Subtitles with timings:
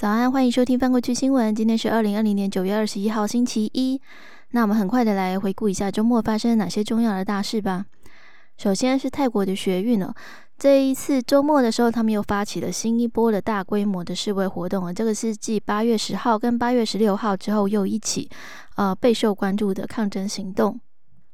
[0.00, 1.54] 早安，欢迎收听翻过去新闻。
[1.54, 4.00] 今天是二零二零年九月二十一号，星期一。
[4.52, 7.84] 那我们很快的来回顾一下周末发生了哪些重要的大事吧。
[8.56, 10.10] 首先是泰国的学运哦，
[10.56, 14.90] 这一次周末的时候，他们又发起了新一波的大规模的示威活动啊。
[14.90, 18.26] 这个是继八月十号跟八月十六号之后，又一起
[18.76, 20.80] 呃备受关注的抗争行动。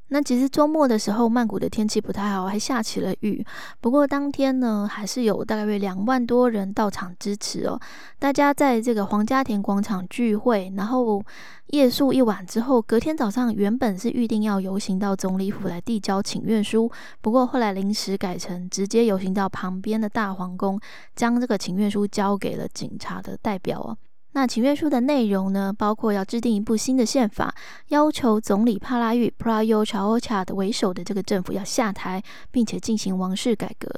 [0.09, 3.45] 那其实周末的时候，曼谷的天气不太好，还下起了雨。
[3.81, 7.81] 不过当天呢，还是有大概约两万多人到场支持哦。
[8.19, 11.21] 大家在这个皇家田广场聚会，然后
[11.69, 16.89] 夜宿一晚之后，隔天早上原本是预定要游行到总理府来递交请愿书，
[17.21, 20.81] 不过后来临时改成直接游行到旁边的大皇宫，
[21.17, 23.99] 将这个请愿书交给了警察的代表哦。
[24.37, 27.55] 那请愿书的内容呢，包括要制定一部新的宪法，
[27.89, 33.89] 要求总理帕拉育 （Prayo Chaocha） 的为首的这个政府要下台，并且进行王室改革。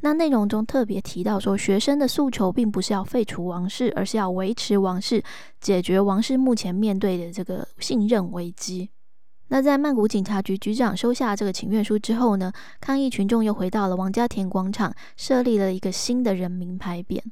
[0.00, 5.24] 那内容中特别提到说，学生的诉求并不是要废除王室，而是要维持王室，
[5.62, 8.90] 解决王室目前面对的这个信任危机。
[9.48, 17.22] 那在曼谷警察局局长收下这个请愿书之后呢，抗议群众又回到了王家田广场，设立了一个新的人民牌匾。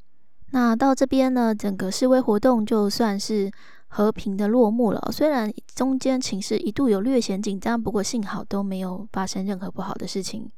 [0.55, 3.51] 那到这边呢，整个示威活动就算是
[3.89, 5.11] 和平的落幕了。
[5.11, 10.49] 虽然中间情势一度有略显紧张，不过幸好都没有发生任何不好的事情。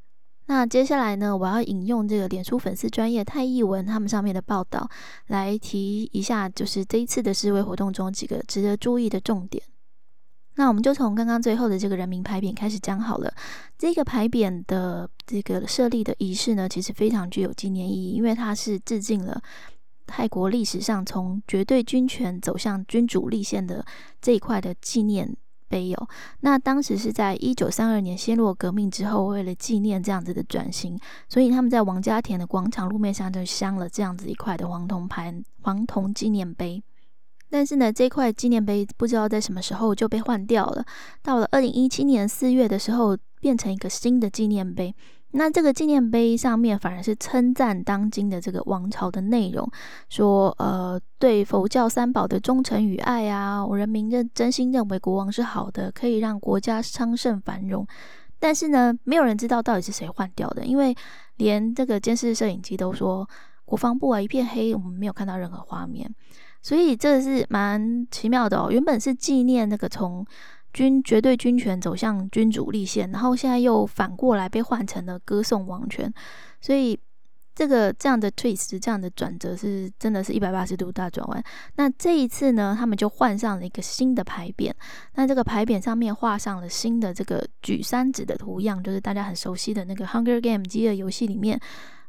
[0.49, 4.87] 那接下来呢，我要引用这个脸书粉丝专业太译文他们上面的报道，
[5.29, 9.65] 来提一下，就是这一次的示威活动中几个值得注意的重点。
[10.57, 13.33] 那我们就从刚刚最后的这个人民牌匾开始讲好了。
[13.79, 19.41] 这个牌匾的这个设立的仪式呢，其实非常具有纪念意义，因为它是致敬了。
[20.07, 23.85] 泰国历史上从绝对军权走向君主立宪的
[24.23, 25.37] 这一块的纪念
[25.69, 26.09] 碑哦，
[26.41, 36.83] 那当时是在一九三二年暹罗革命之后，为了纪念这样子的转型，所以他们在王家田的广场路面上就镶了这样子一块的黄铜牌黄铜纪念碑。
[37.49, 40.85] 但是呢，这块纪念碑不知道在什么时候就被换掉了，
[41.23, 44.95] 到了二零一七年四月的时候，变成一个新的纪念碑。
[45.33, 49.71] 那这个纪念碑上面反而是称赞当今的这个王朝的内容，
[50.09, 57.87] 说呃对佛教三宝的忠诚与爱啊，人民认真心认为国王是好的，可以让国家昌盛繁荣。
[58.39, 60.95] 但是呢，没有人知道到底是谁换掉的，因为
[61.37, 63.29] 连这个监视摄影机都说
[63.67, 66.11] 国防部啊一片黑，我们没有看到任何画面，
[66.63, 68.69] 所以这是蛮奇妙的哦。
[68.71, 70.25] 原本是纪念那个从。
[70.77, 76.13] 军绝对军权走向君主立宪，然后现在又反过来被换成了歌颂王权，
[76.61, 77.01] 所以
[77.55, 81.43] 这个这样的 twist 这样的转折是真的是一百八十度大转弯。
[81.77, 84.71] 那这一次呢，他们就换上了一个新的牌匾，
[85.15, 91.59] 那这个牌匾上面画上了新的这个举三指的图样，就是大家很熟悉的那个《Hunger Game》饥饿游戏里面。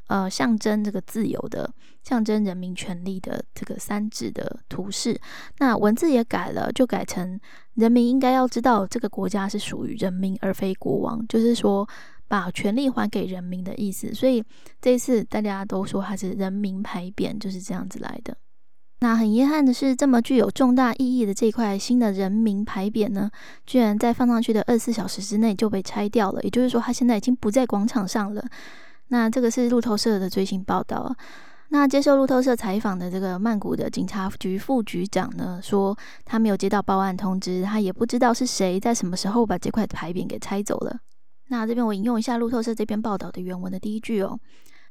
[0.08, 1.70] 呃，象征这个自由的、
[2.02, 5.20] 象征人民权利的这个三指的图示，
[5.60, 7.38] 那文字也改了，就改成
[7.74, 11.88] 人民应该要知道，这个国家是属于人民而非国王，就是说
[12.28, 14.14] 把权力还给人民的意思。
[14.14, 14.42] 所以
[14.80, 18.38] 这一次大家都说它是人民牌匾，就是这样子来的。
[19.00, 23.30] 那很遗憾的是，这么具有重大意义的这块新的人民牌匾呢，
[23.66, 28.44] 居然在放上去的二十四小时之内就被拆掉了，也就是说，它现在已经不在广场上了。
[29.10, 31.16] 那这个是路透社的最新报道。
[31.70, 41.00] 那接受路透社采访的这个曼谷的警察局副局长呢，说他没有接到报案通知，他也不知道是谁在什么时候把这块牌匾给拆走了。
[41.50, 44.40] 那这边我引用一下路透社这篇报道的原文的第一句哦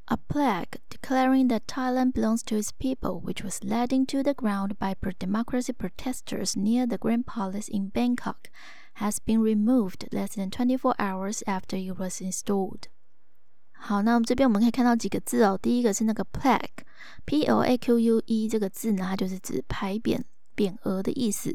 [0.07, 4.73] ：A plaque declaring that Thailand belongs to its people, which was laid into the ground
[4.79, 8.51] by pro-democracy protesters near the Grand Palace in Bangkok,
[8.97, 12.89] has been removed less than 24 hours after it was installed.
[13.79, 15.59] 好，那我们这边我们可以看到几个字哦。
[15.61, 20.21] 第一个是那个 plaque，p l a q u e 这个字呢，它就是指牌匾、
[20.57, 21.55] 匾额的意思。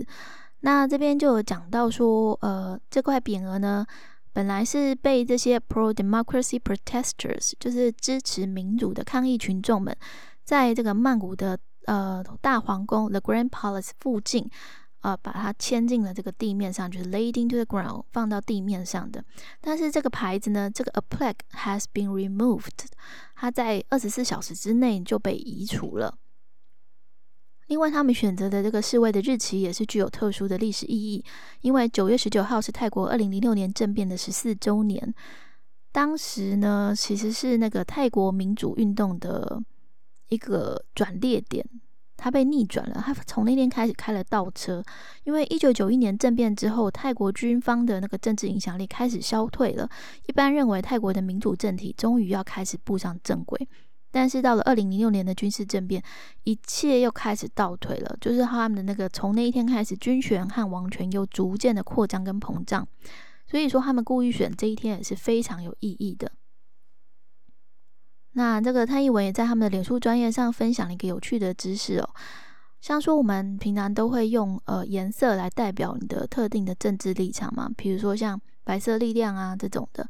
[0.61, 3.85] 那这边就有讲到说，呃，这块匾额呢，
[4.31, 9.93] 本来是被这些 pro democracy protesters，就是支持民主的抗议群众们，
[10.45, 14.49] 在这个曼谷的呃大皇宫 The Grand Palace 附近。
[15.01, 19.23] 呃，把它牵进了这个地面上，就是 laid into the ground，放到地面上的。
[19.59, 22.85] 但是这个牌子呢，这个 a plaque has been removed，
[23.35, 26.17] 它在二十四小时之内就被移除了。
[27.67, 31.23] 另外，他们选择的这个示威的日期也是具有特殊的历史意义，
[31.61, 35.13] 因为九月十九号是泰国二零零六年政变的十四周年。
[35.93, 39.61] 当时呢，其实是那个泰国民主运动的
[40.27, 41.65] 一个转捩点。
[42.23, 44.83] 他被逆转了，他从那天开始开了倒车，
[45.23, 49.89] 因为一九九一年政变之后，泰国军方的那个政治影响力开始消退了。
[50.27, 53.67] 一般认为，泰国的民主政体终于要开始步上正轨。
[54.11, 56.03] 但是到了二零零六年的军事政变，
[56.43, 58.15] 一切又开始倒退了。
[58.21, 62.87] 就是他们的那个从那一天开始，军权和王权又逐渐的扩张跟膨胀。
[63.47, 66.31] 所以说，他们故意选这一天也是非常有意义的。
[68.33, 72.09] 那这个蔡英文也在他们的脸书专业上分享了一个有趣的知识哦，
[72.79, 80.07] 像说我们平常都会用呃颜色来代表你的特定的政治立场嘛，比如说像白色力量啊这种的。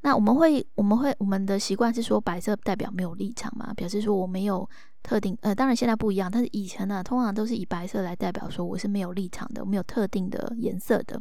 [0.00, 4.66] 那我们会，我们会，我们的习惯是说白色代表没有立场嘛，表示说我没有
[5.02, 11.20] 特定，呃，当然现在不一样，但是以前呢，通常都是以白色来代表说我是没有立场的，我没有特定的颜色的。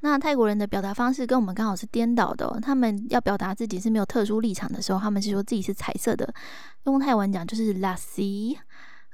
[0.00, 6.32] 那泰国人的表达方式跟我们刚好是颠倒的，他们要表达自己是没有特殊立场的时候，他们是说自己是彩色的，
[6.84, 8.56] 用泰文讲就是 lassi。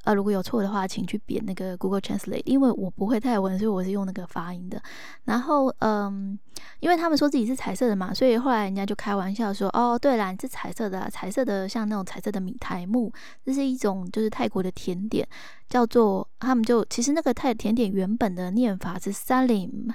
[0.05, 4.81] 呃，如果有错的话，请去点那个 Google Translate，因为我不会泰文，所以我是用那个发音的。
[5.25, 6.39] 然后，嗯，
[6.81, 13.11] 因为他们说自己是彩色的嘛，所以后来人家就开玩笑说：“哦，对啦，你是彩色的，彩色的像那种彩色的米苔木，
[13.47, 15.27] 这是一种就是泰国的甜点，
[15.71, 19.91] 叫做他们就其实那个泰甜点原本的念法是 Salim，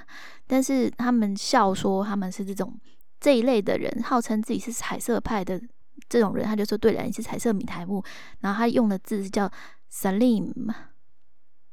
[0.48, 2.76] 但是他们笑说他们是这种
[3.20, 5.60] 这一类的人，号称自己是彩色派的
[6.08, 8.04] 这种人，他就说对了，你是彩色米苔木，
[8.40, 9.48] 然后他用的字是叫。”
[9.92, 10.72] Salim，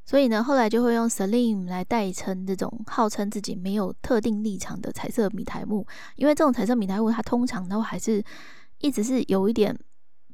[0.06, 5.86] 所以呢，后来就会用 Salim 来代称这种号称自己没有特定立场的彩色米台木，
[6.16, 8.24] 因为这种彩色米台木，它通常都还是
[8.80, 9.78] 一直是有一点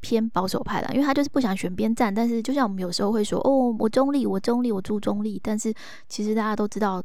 [0.02, 2.14] 偏保守派的，因为他就是不想选边站。
[2.14, 5.74] 但是，就像我们有时候会说，哦，我中立，我中立，我注中立，但是
[6.08, 7.04] 其实大家都知道。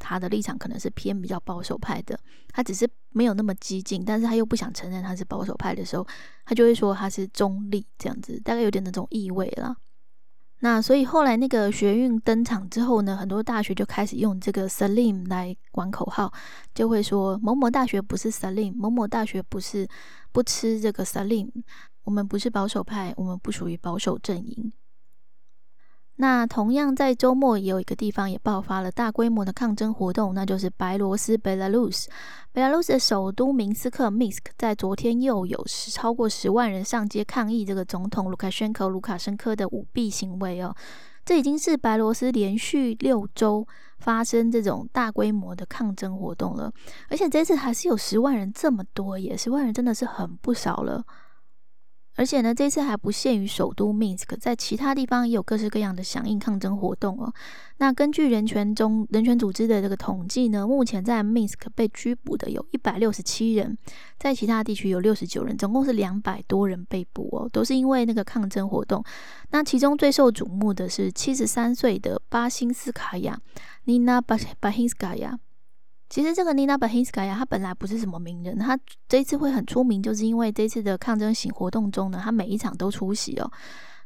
[0.00, 2.16] 他的立场可能是偏比较保守派的，
[2.52, 6.06] 他只是没有那么激进，但是他又不想承认他是保守派的时候，
[6.44, 9.76] 他就会说他是中立这样子，大概有点那种意味了。
[10.60, 16.32] 那所以后来那个学运登场之后呢，很多大学就开始用这个 Salim 来管口号，
[16.74, 19.86] 就会说某某大学不是 Salim，某某大学不是
[20.32, 21.48] 不吃这个 Salim，
[22.02, 24.72] 我们不是保守派，我们不属于保守阵营。
[26.20, 32.06] 那同样在周末也有一个地方也爆发了大规模的抗争活动，那就是白罗斯 （Belarus）。
[32.52, 40.74] 白罗斯的首都明斯克 （Minsk） 在昨天又有十超过十万人上街抗议这个总统卢卡申科（卢卡申科）的舞弊行为哦。
[41.24, 43.64] 这已经是白罗斯连续六周
[43.98, 46.72] 发生这种大规模的抗争活动了，
[47.08, 51.04] 而且这次还是有十万人这么多耶，十万人真的是很不少了。
[52.18, 57.32] 而且呢，这次还不限于首都 Minsk，在其他地方也有各式各样的响应抗争活动哦。
[57.76, 63.78] 那根据人权中人权组织的这个统计呢，目前在 Minsk 被拘捕的有一百六十七人，
[64.18, 69.04] 在其他地区有六十九人，总共是两百多人被捕哦，都是因为那个抗争活动。
[69.50, 73.40] 那其中最受瞩目的是七十三岁的巴辛斯卡娅
[73.86, 74.20] Nina
[74.60, 75.38] Bahinskaya。
[76.08, 78.78] 其实这个 Nina Bahinskaya 她本来不是什么名人，她
[79.08, 83.50] 这一次会很出名，就是因为这次的抗争型活动中呢，她每一场都出席哦。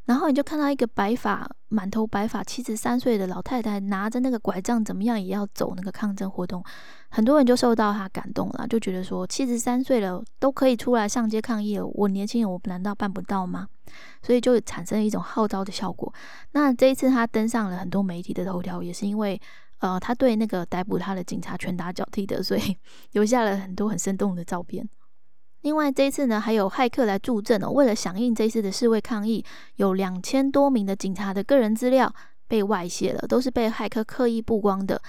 [0.07, 6.61] 然后你就看到一个白发、满头白发、七十三岁的老太太拿着那个拐杖，怎么样也要走那个抗争活动，
[7.09, 13.69] 很多人就受到她感动了，就觉得说七十三岁了都可以出来上街抗议了，我年轻人我难道办不到吗？
[14.23, 16.13] 所以就产生了一种号召的效果。
[16.51, 19.41] 那这一次她登上了很多媒体的头条，也是因为。
[19.83, 22.77] 呃，他对那个逮捕他的警察拳打脚踢的，所以
[23.13, 24.89] 留下了很多很生动的照片。
[25.63, 27.69] 另外，这一次呢，还有骇客来助阵哦。
[27.69, 29.45] 为了响应这次的示威抗议，
[29.77, 32.15] 有两千多名的警察的个人资料
[32.47, 35.03] 被外泄了，都是被骇客刻意曝光的。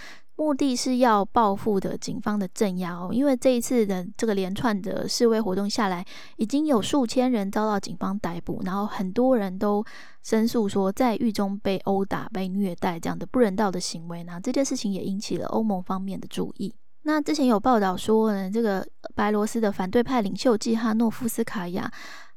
[0.43, 9.81] 目的是要报复的警方的镇压哦，因为这一次的这个连串的示威活动下来，已经有数千人遭到警方逮捕，然后很多人都
[10.21, 14.21] 申诉说在狱中被殴打、被虐待这样的不人道的行为。
[14.25, 16.75] 那这件事情也引起了欧盟方面的注意。
[17.03, 18.85] 那之前有报道说呢，这个
[19.15, 21.89] 白罗斯的反对派领袖季哈诺夫斯卡娅。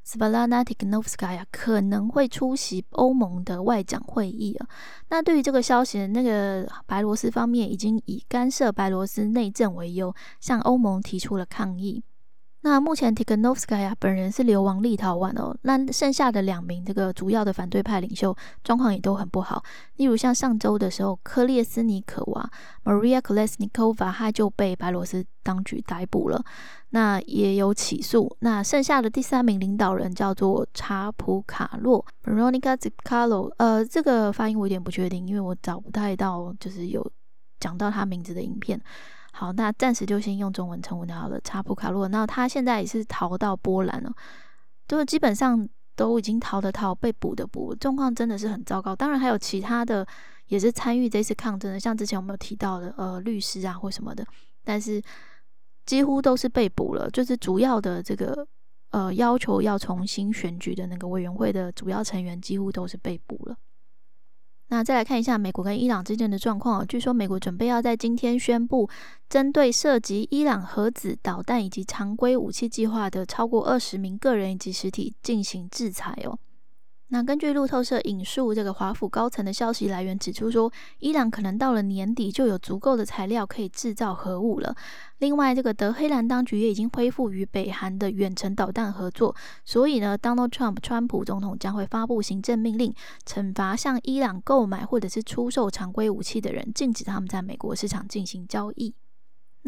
[0.07, 4.69] 斯巴拉纳蒂克诺夫斯卡娅可能会出席欧盟的外长会议啊。
[5.09, 12.05] 那对于这个消息，那个白罗斯方面已经以干涉白罗斯内政为由，向欧盟提出了抗议。
[12.69, 15.57] 那目前 Tikhanovskaya 本人是流亡立陶宛哦。
[15.63, 19.63] 那剩下的两名这个主要的反对派领袖状况也都很不好。
[19.99, 22.51] 例如像上周的时候，科列斯尼可娃
[22.83, 26.45] Maria Kolesnikova 他就被白罗斯当局逮捕了，
[26.91, 28.37] 那也有起诉。
[28.41, 37.09] 那剩下的第三名领导人叫做查普卡洛 Veronica Zikalo，呃，这个发音我有点不确定，因为我找不太到就是有
[37.61, 38.81] 讲到他名字的影片。
[39.39, 41.39] 好，那暂时就先用中文称呼他好了。
[41.45, 44.11] 查普卡洛，那他现在也是逃到波兰了，
[44.89, 48.97] 就是基本上都已经逃的逃，被捕的捕，状况真的是很糟糕。
[48.97, 50.07] 当然还有其他的
[50.47, 54.27] 也是参与这次抗争的，像之前我们有提到的呃律师啊或什么的，
[54.65, 55.03] 但是
[55.85, 57.11] 几乎都是被捕了。
[57.11, 58.49] 就是主要的这个
[58.93, 63.55] 呃要求要重新选举的那个委员会的主要成员几乎都是被捕了。
[64.69, 68.91] 那再来看一下美国跟伊朗之间的状况，据说美国准备要在今天宣布，
[69.29, 76.39] 针对涉及伊朗核子导弹以及常规武器计划的超过二十名个人以及实体进行制裁哦。
[77.09, 84.75] 那根据路透社引述这个华府高层的消息来源指出说，伊朗可能到了年底就有足够的材料可以制造核武了。
[85.19, 89.35] 另外，这个德黑兰当局也已经恢复与北韩的远程导弹合作，
[89.65, 92.93] 所以呢，Donald Trump 川普总统将会发布行政命令，
[93.25, 98.93] 惩罚向伊朗购买或者是出售常规武器的人，禁止他们在美国市场进行交易。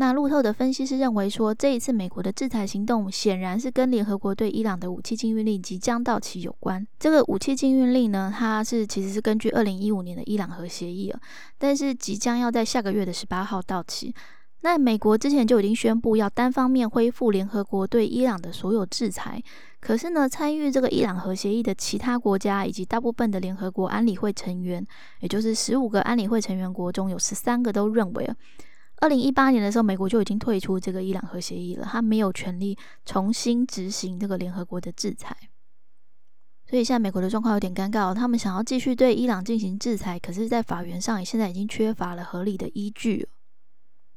[0.01, 6.87] 那路透的分析师认为说，这一次美国的制裁行动显然是跟联合国对伊朗的武器禁运令即将到期有关。
[7.01, 11.21] 这个武器禁运令呢，它是其实是根据二零一五年的伊朗核协议啊，
[11.59, 14.15] 但是即将要在下个月的十八号到期。
[14.61, 19.43] 那美国之前就已经宣布要单方面恢复联合国对伊朗的所有制裁，
[19.81, 24.87] 可是呢，参与这个伊朗核协议的其他国家以及大部分的联合国安理会成员，
[25.21, 28.37] 也就是十五个安理会成员国中有十三个都认为啊。
[29.01, 35.37] 二零一八年的时候，美国就已经退出这个伊朗核协议了，他没有权利重新执行这个联合国的制裁。
[36.67, 43.29] 所以现在美国的状况有点尴尬，他们想要继续对伊朗进行制裁，可是，在法源上也现在已经缺乏了合理的依据。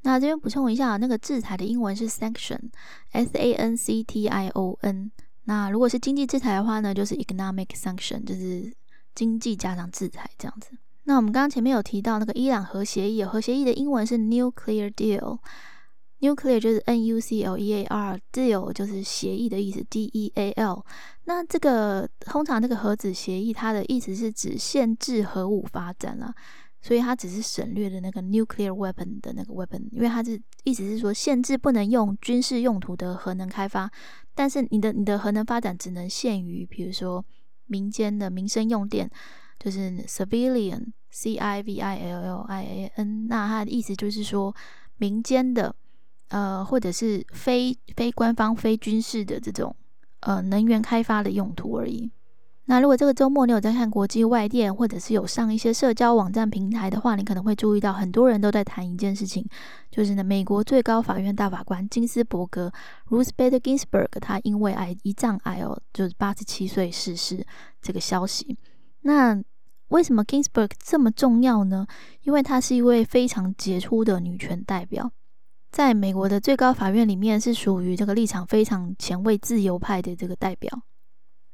[0.01, 5.11] 那这边补充一下，那个制裁的英文是 sanction，s a n c t i o n。
[5.43, 8.73] 那如果是经济制裁的话呢，就是 economic sanction，就是
[9.13, 10.71] 经济加上制裁这样子。
[11.03, 20.85] 那我们刚刚前面有提到那个伊朗核协议，核协议的英文是 nuclear deal，nuclear 就是 n u c l e a r，deal 就是协议的意思，d e a l。
[21.25, 26.31] 那这个通常这个核子协议，它的意思是指限制核武发展啦，
[26.83, 33.89] 所以它只是省略了那个 nuclear weapon 的那个 weapon，因为它是意思是说限制不能用军事用途的核能开发，
[34.35, 37.25] 但是你的你的核能发展只能限于比如说
[37.65, 39.09] 民间的民生用电。
[39.63, 44.55] 就是 civilian c i v i l l i a n，那它的意思就是说
[44.97, 45.75] 民间的
[46.29, 49.75] 呃，或者是非非官方、非军事的这种
[50.21, 52.09] 呃能源开发的用途而已。
[52.65, 59.45] 那如果这个周末你有在看国际外电，或者是有上一些社交网站平台的话，你可能会注意到很多人都在谈一件事情，
[59.91, 62.71] 就是呢，美国最高法院大法官金斯伯格
[63.09, 67.45] （Ruth Bader Ginsburg） 他因为癌胰脏癌哦，就是八十七岁逝世
[67.81, 68.57] 这个消息。
[69.01, 69.35] 那
[69.91, 71.85] 为什么 Ginsburg 这么重要呢？
[72.23, 75.11] 因为她是一位非常杰出的女权代表，
[75.69, 80.81] 在美国的最高法院里面是属于这个立场非常前卫、自由派的这个代表。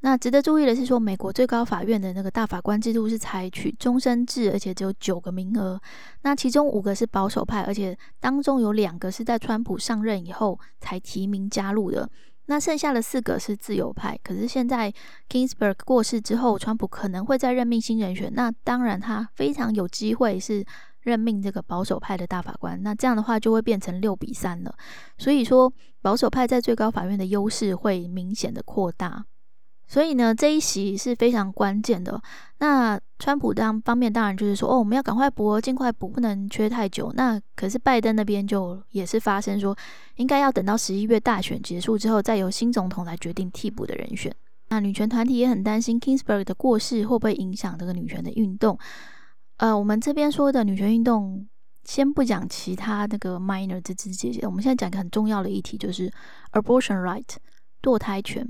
[0.01, 5.81] 那值得注意的是，说美国最高法院的那个大法官制度是采取终身制，而且只有九个名额。
[6.21, 12.07] 那其中五个是保守派，而且当中有两个是在川普上任以后才提名加入的。
[12.47, 14.91] 那剩下的四个是自由派，可是现在
[15.29, 18.31] Kingsburg 过世之后，川普可能会再任命新人选。
[18.33, 20.65] 那当然，他非常有机会是
[21.01, 22.81] 任命这个保守派的大法官。
[22.81, 24.73] 那这样的话，就会变成六比三了。
[25.17, 29.25] 所以说，保守派在最高法院的优势会明显的扩大。
[29.87, 32.21] 所以呢，这一席是非常关键的。
[32.59, 37.11] 那川普当方面当然就是说，哦，我们要赶快补，尽快补，不能缺太久。
[37.15, 39.75] 那可是拜登那边就也是发生说，
[40.15, 44.33] 应该要等到十一月大选结束之后，再由新总统来决定替补的人选。
[44.69, 48.77] 那女权团体也很担心 Kingsburg 的过世会不会影响这个女权的运动。
[49.55, 51.47] 呃，我们这边说的女权运动，
[51.85, 56.11] 先不讲其他那个 minor 这枝节节，我们现在讲一个很重要的议题，就是
[56.51, 57.23] abortion right
[57.81, 58.45] 堕胎权。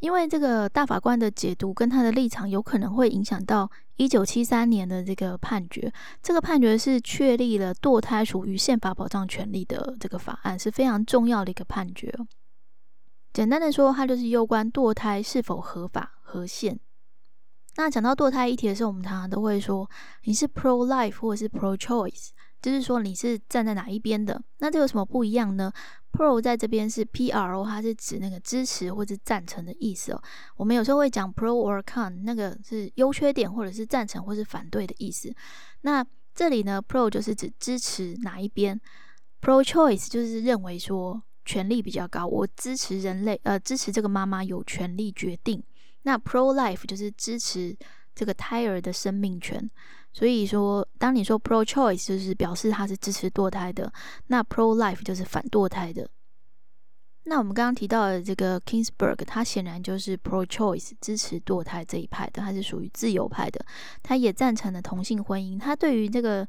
[0.00, 5.92] 因为这个大法官的解读跟他的立场，有可能会影响到一九七三年的这个判决。
[6.22, 12.12] 这个判决是确立了堕胎属于宪法保障权利的这个法案，是非常重要的一个判决。
[13.32, 16.78] 简单的说，它就是攸关堕胎是否合法合宪。
[17.76, 19.88] 那讲到堕胎议题的时候，我们常常都会说，
[20.24, 22.28] 你是 pro life 或者是 pro choice。
[22.62, 24.40] 就是说你是站在哪一边的？
[24.58, 25.70] 那这有什么不一样呢
[26.12, 30.22] ？Pro 在这边是 P R O，它是指那个支持或者赞成的意思哦。
[30.56, 35.34] 我们有时候会讲 Pro or Con，那个是优缺点或者是赞成或是反对的意思。
[35.80, 38.80] 那这里呢，Pro 就是指支持哪一边
[39.40, 45.60] ？Pro Choice 就是认为说权力比较高，我支持人类，呃，支持这个妈妈有权利决定。
[46.02, 47.76] 那 Pro Life 就是支持
[48.14, 49.70] 这个胎儿的生命权。
[50.12, 53.90] 所以说，当你说 pro choice，就是表示他是支持堕胎的；
[54.26, 56.08] 那 pro life 就是反堕胎的。
[57.24, 63.64] 那我们刚刚提到的这个 Kingsburg，他显然就是 pro choice，支持堕胎这一派的，他是属于自由派的。
[64.02, 66.46] 他也赞成了同性婚姻，他对于这个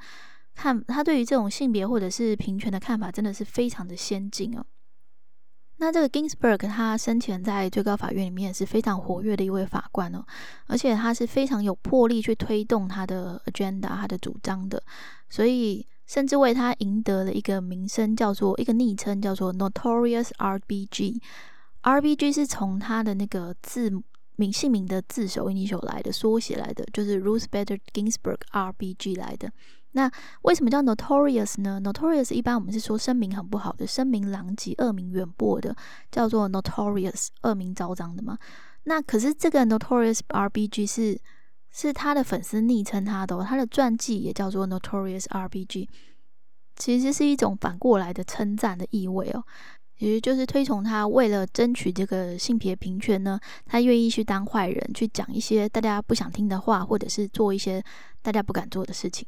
[0.56, 4.66] 看，他对于这种性别或者是平权的看法，真的是非常的先进哦。
[5.78, 10.24] 那这个 Ginsburg 他生前在最高法院里面也是非常活跃的一位法官哦，
[10.68, 14.82] 而且他是非常有魄力去推动他的 agenda、他的主张的，
[15.30, 21.20] 所以甚至为他赢得了一个名声，叫做一个昵称，叫做 Notorious RBG。
[21.82, 23.92] RBG 是从他的那个字
[24.38, 29.52] 名姓名的字首 initial 来的，缩写来的，就是 Ruth Bader Ginsburg RBG 来的。
[29.94, 35.76] 那为什么叫 notorious 呢？notorious 一般我们是说声名很不好的，声名狼藉、恶名远播的，
[36.12, 38.38] 叫做 notorious，恶名昭彰的嘛。
[38.84, 41.22] 那可是这个 notorious RBG 是
[41.72, 45.88] 是他的粉丝昵称他的，他的传记也叫做 notorious RBG，
[46.76, 49.44] 其实是一种反过来的称赞的意味哦，
[50.00, 57.84] 也就是推崇他为了争取这个性别平权呢，他愿意去当坏人，去讲一些大家不想听的话，或者是做一些
[58.24, 59.28] 大家不敢做的事情。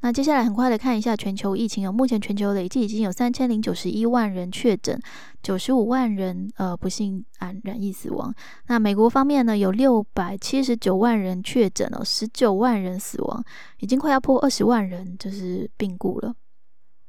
[0.00, 4.98] 那接下来很快的看一下全球疫情哦，目前全球累计已经有三千零九十一万人确诊，
[5.42, 8.32] 九十五万人呃不幸染染疫死亡。
[8.68, 13.44] 那美国方面呢，有六百七十九万人确诊哦，十九万人死亡，
[13.80, 16.34] 已经快要破二十万人就是病故了。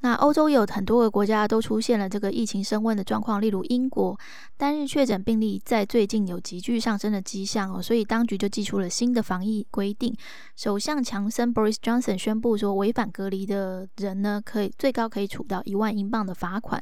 [0.02, 4.18] 那欧洲有很多个国家都出现了这个疫情升温的状况，例如英国
[4.56, 10.16] 单日确诊病例在最近有急剧上升的迹象哦，所以当局就寄出了新的防疫规定。
[10.56, 16.82] 首相强森 Boris Johnson 宣布说，违反隔离的人呢，可以最高可以处到一万英镑的罚款。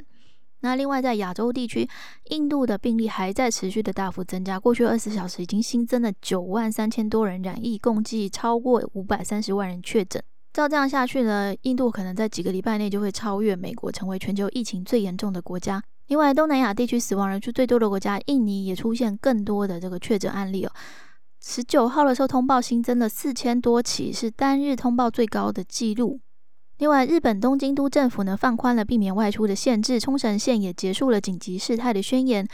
[0.59, 1.89] 那另外在亚洲地区，
[2.29, 10.23] 印度的病例还在持续的大幅增加，过去二十小时已经新增了九万三千多人染疫，共计超过五百三十万人确诊。
[10.57, 15.79] 照这样下去呢，印度可能在几个礼拜内就会超越美国，成为全球疫情最严重的国家。
[16.07, 20.71] 另外，东南亚地区死亡人数最多的国家印尼也出现更多的这个确诊案例哦。
[21.39, 26.19] 十九号的时候通报新增了四千多起，是单日通报最高的记录。
[26.79, 32.47] 另外，日本东京都政府呢放宽了避免外出的限制，冲绳县也结束了紧急事态的宣言。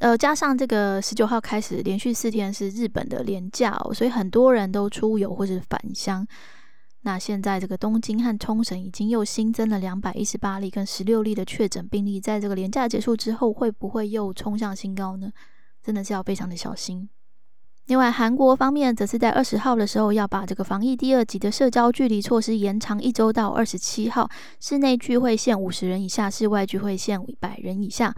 [0.00, 6.26] 呃，加上这个十九号开始连续四天是日本的连假哦，所以很多人都出游或是返乡。
[7.02, 15.32] 那现在这个东京和冲绳已经又新增了两百一十八例跟十六例的确诊病例，在这个连假结束之后，会不会又冲向新高呢？
[15.82, 17.08] 真的是要非常的小心。
[17.86, 28.14] 另外，韩国方面则是在二十号的时候要把这个防疫第二级的社交距离措施延长一周到二十七号，室内聚会限五十人以下，室外聚会限百人以下。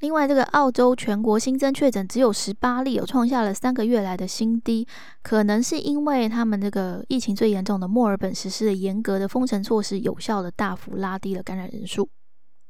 [0.00, 4.86] 另外，这个澳洲全国新增确诊只有十八例，有创下了三个月来的新低，
[5.22, 12.08] 可能是因为他们这个疫情最严重的墨尔本实施了严格的封城措施，有效的大幅拉低了感染人数。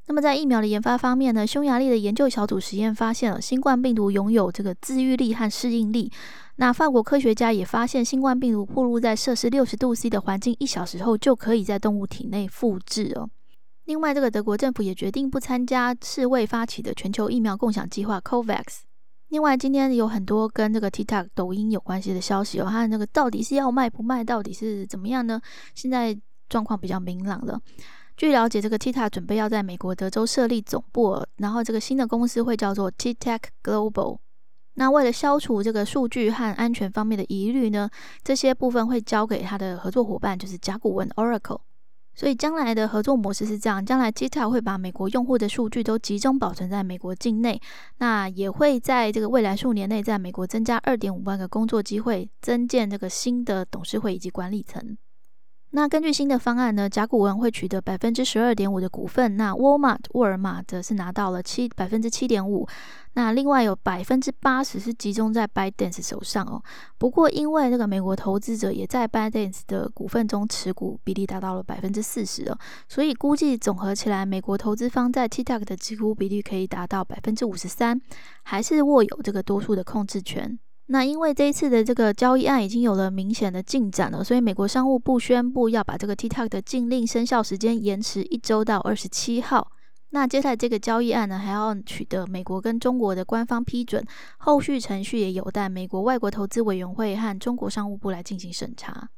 [0.06, 6.12] 那么在疫苗的研发方面呢，匈牙利的研究小组实验发现了新冠病毒拥有这个自愈力和适应力。
[6.58, 13.28] 那法国科学家也发现，新冠病毒暴露在摄氏六十度 C 的环境一小时后，就可以在动物体内复制哦。
[13.86, 18.80] 另外，这个德国政府也决定不参加世卫发起的全球疫苗共享计划 COVAX。
[19.28, 25.40] 另外，今天有很多跟这个 TikTok、抖音有关系的消息哦，它那个到底是要卖不卖，到底是怎么样呢？
[25.74, 26.18] 现在
[26.48, 27.60] 状况比较明朗了。
[28.16, 34.18] 据了解，这个 TikTok 准备要在美国德州设立总部，然后这个新的公司会叫做 TikTok Global。
[34.74, 37.88] 那为了消除这个数据和安全方面的疑虑呢，
[38.24, 41.60] 这些部分会交给他的合作伙伴，就是甲骨文 Oracle。
[42.16, 47.60] 所以将来的合作模式是这样：将来 TikTok 会把美国用户的数据都集中保存在美国境内，
[47.98, 54.96] 那也会在这个未来数年内在美国增加二点五万个工作机会，增建这个新的董事会以及管理层。
[55.70, 62.66] 那根据新的方案呢，甲骨文会取得百分之十二点五的股份，那沃尔玛沃尔玛则是拿到了七百分之七点五，
[63.12, 66.62] 那另外有百分之八十是集中在 ByteDance 手上哦。
[66.96, 72.56] 不过因为这个美国投资者也在 ByteDance 的股份中持股比例达到了百分之四十哦，
[72.88, 78.00] 所以估计总合起来，美国投资方在 TikTok 的持股比例可以达到百分之五十三，
[78.44, 80.58] 还是握有这个多数的控制权。
[80.88, 89.72] 那因为这一次的这个交易案已经有了明显的进展了，所以美国商务部宣布要把这个 TikTok 的禁令生效时间延迟一周到二十七号。
[90.10, 94.02] 那接下来这个交易案呢，还要取得美国跟中国的官方批准，
[94.38, 99.08] 后续程序也有待美国外国投资委员会和中国商务部来进行审查。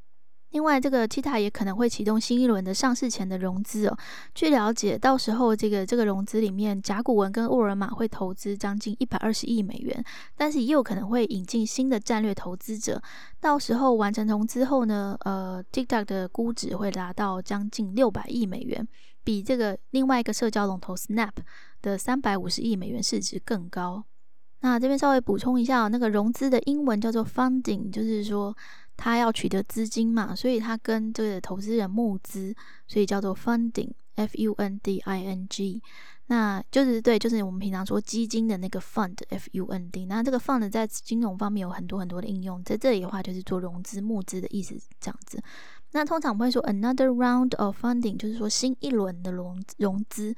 [0.50, 3.96] 另外，这个 Tita 也可能会启动新一轮的上市前的融资哦。
[4.34, 10.02] 据了解，到时候这个这个融资里面，甲骨文跟沃尔玛会投资将近一百二十亿美元，
[10.36, 13.00] 但是也有可能会引进新的战略投资者。
[13.40, 18.88] 到时候完成融资后呢，呃，TikTok 的估值会达到将近六百亿美元，
[19.22, 21.32] 比这个另外一个社交龙头 Snap
[21.82, 24.02] 的三百五十亿美元市值更高。
[24.60, 28.56] 那这边稍微补充一下，那个融资的英文叫做 funding，就是说。
[28.98, 32.54] 他要取得资金嘛，所以他跟这个投资人募资，
[32.88, 35.80] 所以叫做 funding F U N D I N G，
[36.26, 40.04] 那就是对，就是我们平常说基金的那个 fund F U N D。
[40.06, 45.40] 那这个 fund 在金融方面有很多很多的应用，在这里的话就是做融资募资的意思，这样子。
[45.92, 50.34] 那通常我们会说 another round of funding，就是说新一轮的融融资，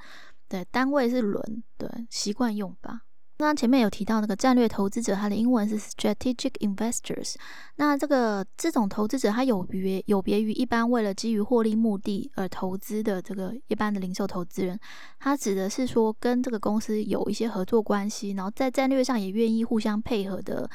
[0.47, 3.01] 对，单位是轮，对，习惯用法。
[3.41, 7.33] 刚刚前面有提到那个战略投资者，它的英文是 strategic investors。
[7.77, 14.79] 那这个这种投资者，它有别有别于一般为了基于获利目的而投资的这个一般的零售投资人，
[15.17, 20.69] 它指的是说跟这个公司有一些合作关系，然后在战略上也愿意互相配合的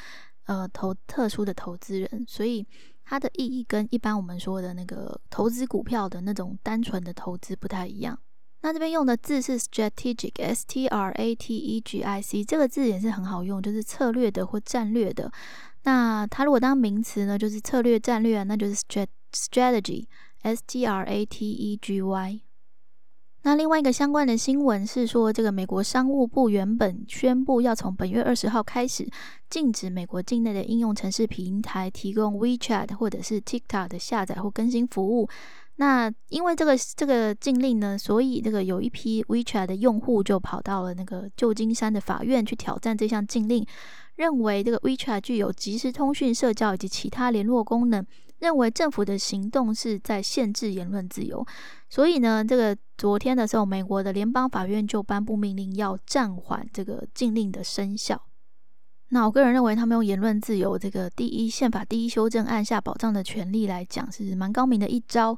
[0.47, 2.25] 呃投特殊的投资人。
[2.27, 2.67] 所以
[3.05, 8.19] 它的意义跟一般我们说的那个投资股票的那种单纯的投资不太一样。
[8.61, 15.31] 那这边用的字是 strategic，s t r a t e g i c，这个字也是很好用，就是策略的或战略的。
[15.83, 18.83] 那它如果当名词呢，就是策略战略，那就是
[19.31, 22.41] strategy，s t r a t e g y。
[23.43, 29.07] 那另外一个相关的新闻是说，这个美国商务部原本宣布要从本月二十号开始，
[29.49, 35.29] 禁止美国境内的应用程式平台提供 WeChat 或者是 TikTok 的下载或更新服务。
[35.79, 43.63] 那因为这个这个禁令呢，所以这个有一批 WeChat 的用户就跑到了那个旧金山的法院去挑战这项禁令，
[44.15, 48.03] 认为这个 WeChat 具有即时通讯、社交以及其他联络功能，
[48.39, 51.45] 认为政府的行动是在限制言论自由。
[51.89, 58.19] 所以呢，这个昨天的时候，美国的联邦法院就颁布命令，要暂缓这个禁令的生效。
[59.09, 65.37] 那我个人认为，他们用言论自由这个第一宪法第一修正案下保障的权利来讲，是蛮高明的一招。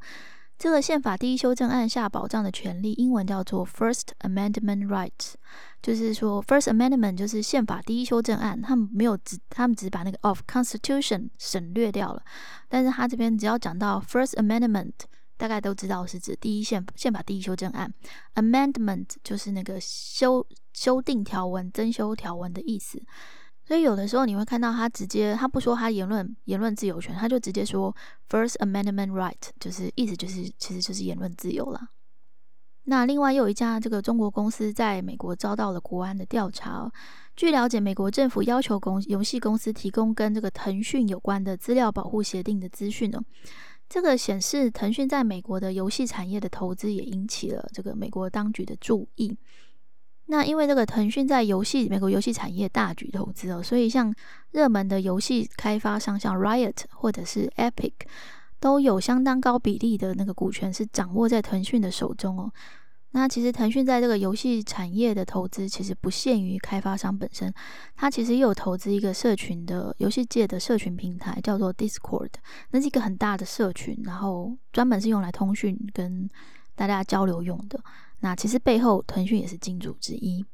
[0.57, 5.35] 这个宪法第一修正案下保障的权利，英文叫做 First Amendment Rights，
[5.81, 12.21] 就是说 First Amendment 就是宪法第一修正案，他们没有只，他们只把那个 of Constitution 省略掉了。
[12.67, 14.93] 但是他这边只要讲到 First Amendment，
[15.37, 17.93] 大概都知道是指第一宪宪法第一修正案。
[18.35, 23.01] Amendment 就是那个修修订条文、增修条文的意思。
[23.69, 27.95] 所以有的时候你会看到他直接，他不说他言论言论自由权，他就直接说
[28.27, 31.79] First Amendment Right，就是意思就是其实就是言论自由了。
[32.85, 36.91] 那另外又有一家这个中国公司在美国遭到了国安的调查。
[37.35, 43.23] 据了解，美国政府要求公游戏公司提供跟这个腾讯有关的资料保护协定的资讯哦。
[43.87, 49.37] 这个显示腾讯在美国的游戏产业的投资也引起了这个美国当局的注意。
[50.31, 54.13] 那因为这个腾讯在游戏美国游戏产业大举投资哦，所以像
[54.51, 57.93] 热门的游戏开发商像 Riot 或者是 Epic，
[58.59, 62.51] 都有相当高比例的那个股权是掌握在腾讯的手中哦。
[63.11, 67.51] 那其实腾讯在这个游戏产业的投资，其实不限于开发商本身，
[67.95, 72.29] 它其实也有投资一个社群的游戏界的社群平台，叫做 Discord，
[72.69, 76.29] 那是一个很大的社群，然后专门是用来通讯跟
[76.75, 77.81] 大家交流用的。
[78.21, 80.45] 那其实背后，腾讯也是金主之一。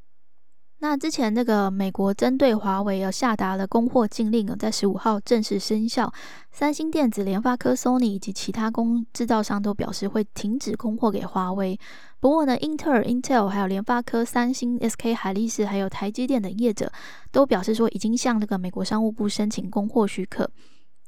[0.78, 6.12] 那之前那个美国针对华为要下达了供货禁令，在十五号正式生效。
[6.52, 11.80] 三星电子、联发科、Sony 以及其他工制造商都表示会停止供货给华为。
[12.20, 16.92] 不过呢，英特尔、Intel 还有联发科、三星、SK 海力士还有台积电等业者
[17.32, 20.50] 都表示说，已经向那个美国商务部申请供货许可。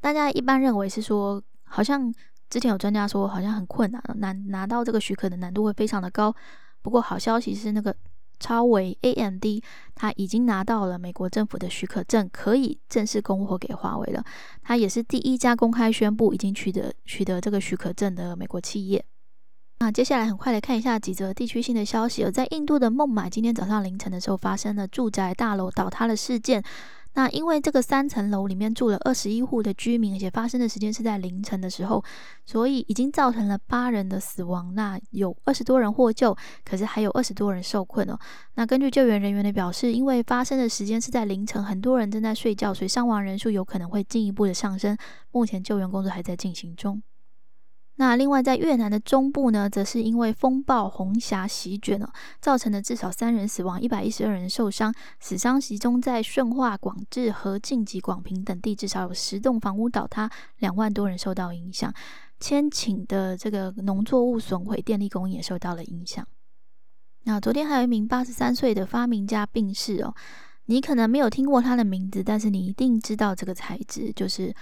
[0.01, 2.13] 大家一般认为是说，好像。
[2.51, 6.35] 之前有专家说，好像很困难，难拿到这个许可的难度会非常的高。
[6.83, 7.95] 不过好消息是，那个
[8.41, 9.45] 超维 AMD
[9.95, 14.25] 它已经拿到了美国政府的许可证，可以正式供货给华为了。
[14.63, 19.05] 它也是第一家公开宣布已经取得取得这个许可证的美国企业。
[19.81, 22.29] 那接下来很快来看一下几则地区性的消息。
[22.31, 26.63] 在印度的孟买，今天早上凌晨的时候发生了住宅大楼倒塌的事件。
[27.19, 32.01] 那因为这个三层楼里面住了二十一户的居民，而且发生的时间是在凌晨的时候，
[32.47, 34.73] 所以已经造成了八人的死亡。
[34.77, 38.17] 那有二十多人获救，可是还有二十多人受困哦。
[38.55, 44.97] 那根据救援人员的表示，因为发生的时间是在凌晨，很多人正在睡觉，所以伤亡人数有可能会进一步的上升。
[45.33, 47.03] 目前救援工作还在进行中。
[48.01, 52.09] 那另外，在越南的中部呢，则是因为风暴红霞席卷了，
[52.41, 54.95] 造成了至少三人死亡，一百一十二人受伤。
[55.19, 61.93] 死伤集中在顺化、广治、和晋及广平等地，至少有十栋房屋倒塌，两万多人受到影响。
[62.39, 66.25] 千顷的这个农作物损毁，电力供应也受到了影响。
[67.25, 70.15] 那昨天还有一名八十三岁的发明家病逝哦，
[70.67, 74.55] 你可能没有听过他的名字，但是你一定知道这个材质，就是。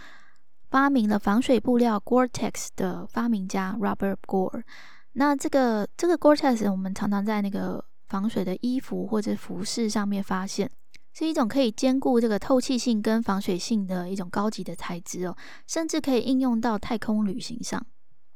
[0.70, 4.62] 发明了防水布料 Gore-Tex 的发明家 Robert Gore，
[5.12, 10.70] 那这个这个 Gore-Tex 我们常常在那个防水的衣服或者服饰上面发现，
[11.12, 17.84] 是一种可以兼顾这个透气性跟防水性的一种高级的材质哦，甚至可以应用到太空旅行上。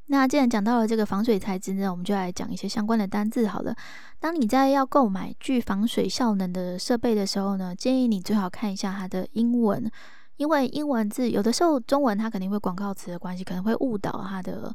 [0.07, 3.73] 那既然讲到了这个防水材质呢，我们就来讲一些相关的单字好了。
[4.19, 9.89] 当你在要购买具防水效能的设备的时候呢，建议你最好看一下它的英文，
[10.41, 14.75] 因为英文字有的时候中文它肯定会广告词的关系，可能会误导它的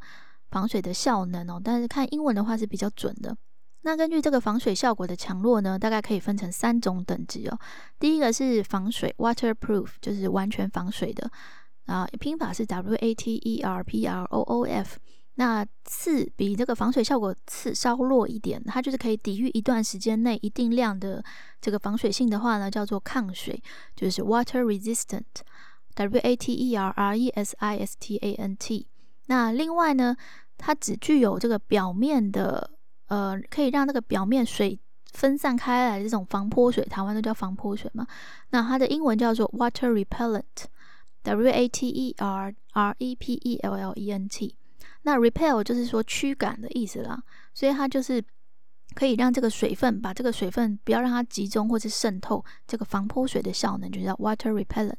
[0.51, 1.59] 防水的效能哦。
[1.63, 3.35] 但是看英文的话是比较准的。
[3.81, 7.57] 那根据这个防水效果的强弱呢，大概可以分成三种等级哦。
[7.99, 11.31] 第一个是防水 （waterproof），就是完全防水的
[11.87, 14.99] 啊，拼法是 W A T E R P R O O F。
[15.37, 21.21] 那次比这个防水效果次稍弱一点，它就是可以抵御一段时间内一定量的
[21.59, 23.61] 这个防水性的话呢，叫做抗水，
[23.97, 25.25] 就是 water resistant
[25.95, 28.85] Water-resistant。
[29.27, 30.15] 那另外呢，
[30.57, 32.71] 它只具有这个表面的
[33.07, 34.79] 呃，可以让那个表面水
[35.11, 38.05] 分散开来的这种防泼水，台湾都叫防泼水嘛。
[38.49, 44.55] 那它的英文叫做 water repellent，W A T E R R E P E L L E N T。
[45.03, 47.21] 那 repel 就是说驱赶的意思啦，
[47.53, 48.23] 所以它就是
[48.95, 54.93] 可以让这个水分把这个水分不要让它集中或是渗透，这个防泼水的效能就叫 water repellent。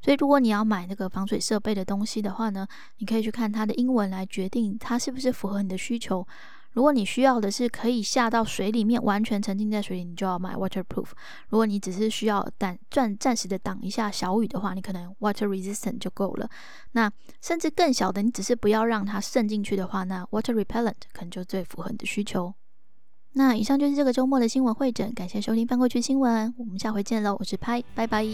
[0.00, 2.66] 所以如果你要买那个防水设备的东西的话呢，
[2.98, 6.26] 你可以去看它的英文来决定它是不是符合你的需求。
[6.72, 11.08] 如果你需要的是可以下到水里面，完全沉浸在水里，你就要买 waterproof。
[11.50, 16.48] 如果你只是需要暂暂暂时的挡一下小雨的话，你可能 water resistant 就够了。
[16.92, 22.54] 那甚至更小的，你只是不要让它渗进去的话，那 water repellent 可能就最符合你的需求。
[23.34, 28.26] 那以上就是这个周末的新闻会诊，感谢收听翻过去新闻，我们下回见喽，我是拍，拜拜。